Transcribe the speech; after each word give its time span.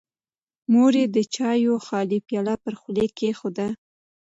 مور 0.71 0.93
یې 0.99 1.05
د 1.15 1.17
چایو 1.35 1.75
خالي 1.85 2.19
پیاله 2.27 2.55
پر 2.63 2.73
غولي 2.81 3.07
کېښوده. 3.17 3.67